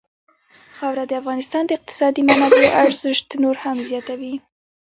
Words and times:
خاوره 0.77 1.03
د 1.07 1.13
افغانستان 1.21 1.63
د 1.65 1.71
اقتصادي 1.77 2.21
منابعو 2.29 2.73
ارزښت 2.83 3.27
نور 3.43 3.55
هم 3.63 3.77
زیاتوي. 3.89 4.33